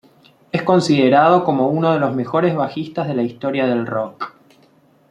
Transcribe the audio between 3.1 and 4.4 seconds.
la historia del rock.